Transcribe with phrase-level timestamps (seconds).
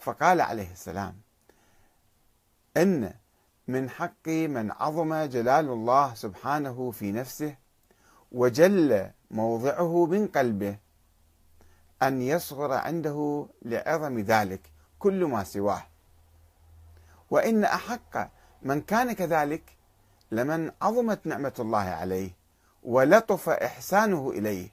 [0.00, 1.16] فقال عليه السلام
[2.76, 3.14] إن
[3.68, 7.56] من حق من عظم جلال الله سبحانه في نفسه
[8.32, 10.76] وجل موضعه من قلبه
[12.02, 14.60] أن يصغر عنده لعظم ذلك
[14.98, 15.82] كل ما سواه.
[17.30, 18.30] وإن أحق
[18.62, 19.76] من كان كذلك
[20.30, 22.30] لمن عظمت نعمة الله عليه
[22.82, 24.72] ولطف إحسانه إليه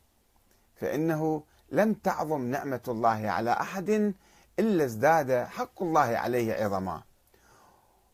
[0.75, 4.13] فإنه لم تعظم نعمة الله على أحد
[4.59, 7.03] إلا ازداد حق الله عليه عظما.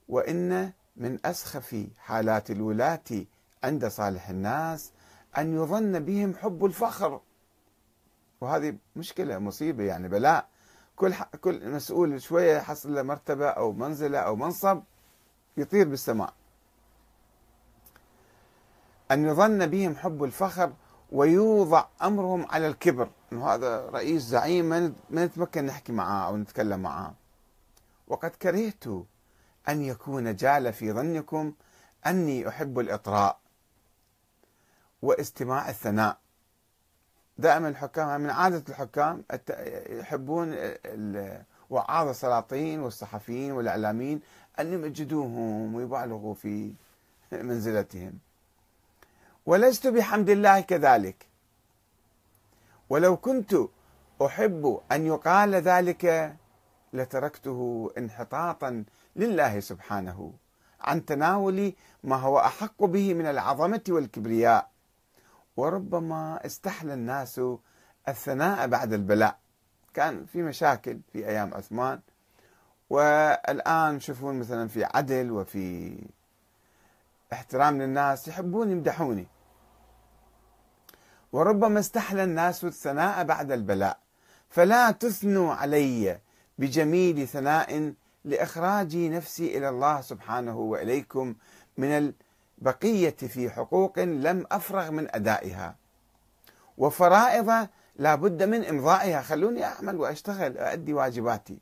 [0.10, 3.26] وإن من أسخف حالات الولاة
[3.64, 4.92] عند صالح الناس
[5.38, 7.22] أن يظن بهم حب الفخر.
[8.42, 10.48] وهذه مشكلة مصيبة يعني بلاء
[10.96, 14.84] كل كل مسؤول شوية يحصل له مرتبة أو منزلة أو منصب
[15.58, 16.34] يطير بالسماء.
[19.12, 20.74] أن يظن بهم حب الفخر
[21.14, 23.10] ويوضع أمرهم على الكبر.
[23.32, 24.66] أنه هذا رئيس زعيم
[25.10, 27.14] ما نتمكن نحكي معاه أو نتكلم معاه.
[28.08, 28.84] وقد كرهت
[29.70, 31.54] أن يكون جال في ظنكم
[32.08, 33.40] أني أحب الإطراء
[35.02, 36.18] واستماع الثناء.
[37.38, 39.24] دائما الحكام من عادة الحكام
[39.90, 40.56] يحبون
[41.70, 44.22] وعاظ السلاطين والصحفيين والإعلاميين
[44.60, 46.74] أن يمجدوهم ويبالغوا في
[47.32, 48.14] منزلتهم.
[49.46, 51.28] ولست بحمد الله كذلك.
[52.90, 53.56] ولو كنت
[54.26, 56.36] أحب أن يقال ذلك
[56.94, 58.84] لتركته انحطاطا
[59.16, 60.34] لله سبحانه
[60.82, 64.70] عن تناول ما هو أحق به من العظمة والكبرياء.
[65.58, 67.42] وربما استحلى الناس
[68.08, 69.38] الثناء بعد البلاء.
[69.94, 72.00] كان في مشاكل في أيام عثمان.
[72.90, 75.98] والآن شوفون مثلا في عدل وفي
[77.34, 79.28] احترام للناس يحبون يمدحوني.
[81.34, 83.98] وربما استحلى الناس الثناء بعد البلاء.
[84.50, 86.20] فلا تثنوا علي
[86.58, 87.94] بجميل ثناء
[88.26, 91.36] لإخراج نفسي إلى الله سبحانه وإليكم
[91.78, 92.14] من
[92.62, 95.76] البقية في حقوق لم أفرغ من أدائها.
[96.78, 99.22] وفرائض لا بد من إمضائها.
[99.22, 101.58] خلوني أعمل وأشتغل أؤدي واجباتي.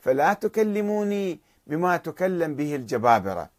[0.00, 3.50] فلا تكلموني بما تكلم به الجبابرة.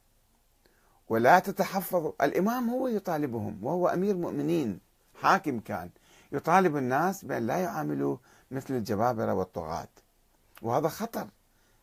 [1.09, 2.11] ولا تتحفظوا.
[2.21, 4.88] الإمام هو يطالبهم وهو أمير مؤمنين.
[5.21, 5.89] حاكم كان
[6.31, 8.17] يطالب الناس بأن لا يعاملوا
[8.51, 9.87] مثل الجبابرة والطغاة.
[10.61, 11.27] وهذا خطر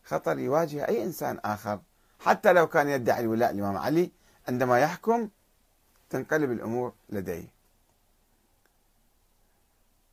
[0.05, 1.81] خطر يواجه أي إنسان آخر.
[2.21, 4.11] حتى لو كان يدعي الولاء الإمام علي
[4.49, 5.29] عندما يحكم
[6.11, 7.49] تنقلب الأمور لديه.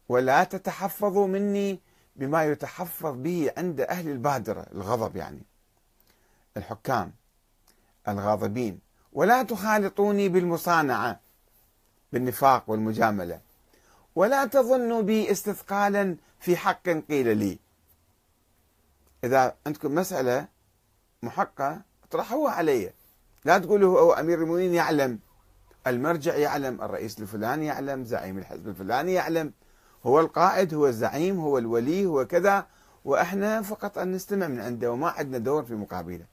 [0.09, 1.79] ولا تتحفظوا مني
[2.16, 5.41] بما يتحفظ به عند أهل البادرة الغضب يعني.
[6.57, 7.13] الحكام
[8.07, 8.79] الغاضبين.
[9.13, 11.19] ولا تخالطوني بالمصانعة.
[12.13, 13.40] بالنفاق والمجاملة.
[14.16, 17.59] ولا تظنوا بي استثقالا في حق قيل لي.
[19.24, 20.47] إذا عندكم مسألة
[21.24, 22.94] محقة اطرحوها علي.
[23.46, 25.19] لا تقولوا هو أمير المؤمنين يعلم.
[25.88, 29.53] المرجع يعلم الرئيس الفلاني يعلم زعيم الحزب الفلاني يعلم.
[30.06, 32.68] هو القائد هو الزعيم هو الولي هو كذا.
[33.06, 36.25] وإحنا فقط أن نستمع من عنده وما عندنا دور في مقابله.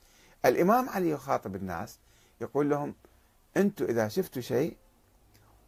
[0.44, 1.98] الإمام علي يخاطب الناس
[2.40, 2.94] يقول لهم
[3.56, 4.76] أنتم إذا شفتوا شيء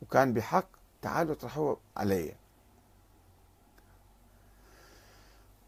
[0.03, 0.67] وكان بحق
[1.03, 2.35] تعالوا اطرحوه علي.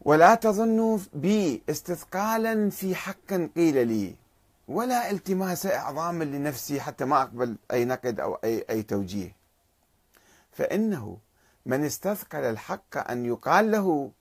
[0.01, 4.15] ولا تظنوا بي استثقالا في حق قيل لي
[4.67, 9.35] ولا التماس أعظام لنفسي حتى ما أقبل أي نقد أو أي أي توجيه.
[10.51, 11.17] فإنه
[11.65, 14.11] من استثقل الحق أن يقال له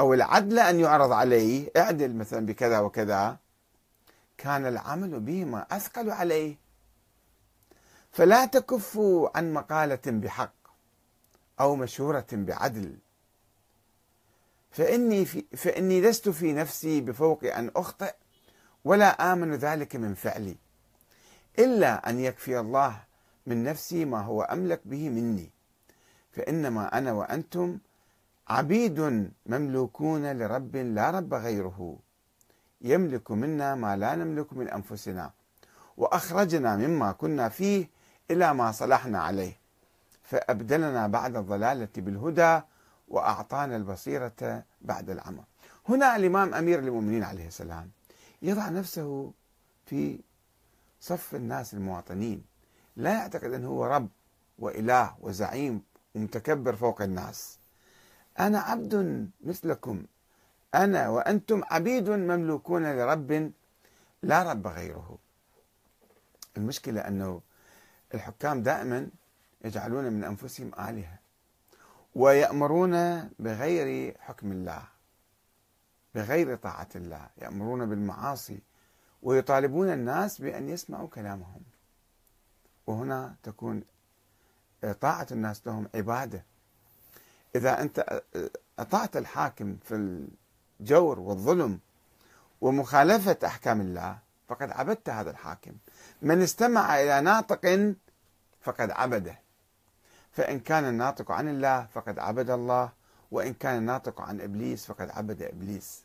[0.00, 3.36] أو العدل أن يعرض عليه اعدل مثلا بكذا وكذا
[4.38, 6.63] كان العمل بهما أثقل عليه.
[8.14, 10.54] فلا تكفوا عن مقالة بحق
[11.60, 12.96] أو مشورة بعدل.
[14.70, 18.14] فإني, في فإني لست في نفسي بفوق أن أخطئ
[18.84, 20.56] ولا آمن ذلك من فعلي
[21.58, 23.00] إلا أن يكفي الله
[23.46, 25.50] من نفسي ما هو أملك به مني.
[26.32, 27.78] فإنما أنا وأنتم
[28.48, 31.98] عبيد مملوكون لرب لا رب غيره
[32.80, 35.30] يملك منا ما لا نملك من أنفسنا
[35.96, 37.93] وأخرجنا مما كنا فيه
[38.30, 39.56] إلى ما صلحنا عليه
[40.22, 42.60] فأبدلنا بعد الضلالة بالهدى
[43.08, 45.44] وأعطانا البصيرة بعد العمى.
[45.88, 47.90] هنا الإمام أمير المؤمنين عليه السلام
[48.42, 49.32] يضع نفسه
[49.86, 50.20] في
[51.00, 52.44] صف الناس المواطنين.
[52.96, 54.08] لا يعتقد أنه هو رب
[54.58, 55.82] وإله وزعيم
[56.14, 57.58] ومتكبر فوق الناس.
[58.38, 60.04] أنا عبد مثلكم.
[60.74, 63.52] أنا وأنتم عبيد مملوكون لرب
[64.22, 65.18] لا رب غيره.
[66.56, 67.40] المشكلة أنه
[68.14, 69.08] الحكام دائما
[69.64, 71.18] يجعلون من أنفسهم آلهة
[72.14, 74.82] ويأمرون بغير حكم الله
[76.14, 78.58] بغير طاعة الله يأمرون بالمعاصي
[79.22, 81.62] ويطالبون الناس بأن يسمعوا كلامهم.
[82.86, 83.82] وهنا تكون
[85.00, 86.44] طاعة الناس لهم عبادة.
[87.56, 88.22] إذا أنت
[88.78, 90.24] أطعت الحاكم في
[90.80, 91.78] الجور والظلم
[92.60, 94.18] ومخالفة أحكام الله
[94.48, 95.72] فقد عبدت هذا الحاكم.
[96.22, 97.94] من استمع إلى ناطق
[98.64, 99.38] فقد عبده.
[100.32, 102.92] فإن كان الناطق عن الله فقد عبد الله
[103.30, 106.02] وإن كان الناطق عن إبليس فقد عبد إبليس.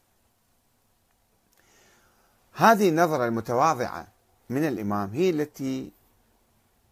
[2.53, 4.07] هذه النظرة المتواضعة
[4.49, 5.91] من الإمام هي التي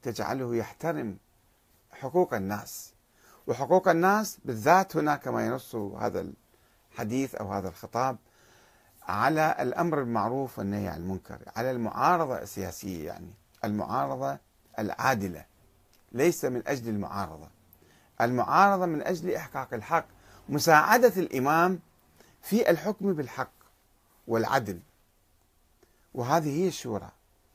[0.04, 1.18] تجعله يحترم
[1.92, 2.94] حقوق الناس.
[3.48, 6.32] وحقوق الناس بالذات هنا كما ينص هذا
[6.94, 8.18] الحديث أو هذا الخطاب
[9.08, 13.34] على الأمر المعروف والنهي عن المنكر على المعارضة السياسية يعني
[13.64, 14.38] المعارضة
[14.80, 15.46] العادلة.
[16.12, 17.48] ليس من أجل المعارضة.
[18.22, 20.06] المعارضة من أجل إحقاق الحق.
[20.50, 21.80] مساعدة الإمام
[22.42, 23.52] في الحكم بالحق
[24.28, 24.80] والعدل.
[26.14, 27.10] وهذه هي الشورى.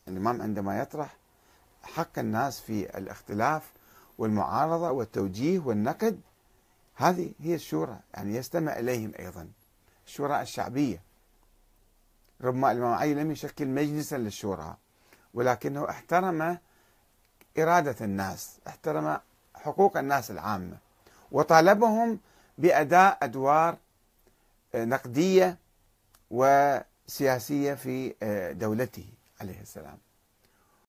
[0.09, 1.17] الإمام عندما يطرح
[1.83, 3.73] حق الناس في الاختلاف
[4.19, 6.21] والمعارضة والتوجيه والنقد
[6.95, 8.01] هذه هي الشورى.
[8.15, 9.49] يعني يستمع إليهم أيضا.
[10.07, 11.03] الشورى الشعبية.
[12.41, 14.77] ربما الإمام علي لم يشكل مجلسا للشورى
[15.35, 16.59] ولكنه احترم
[17.59, 19.19] إرادة الناس احترم
[19.55, 20.77] حقوق الناس العامة
[21.33, 22.19] وطالبهم
[22.59, 23.77] بأداء أدوار
[24.75, 25.57] نقدية
[26.31, 28.15] وسياسية في
[28.59, 29.05] دولته
[29.41, 29.99] عليه السلام.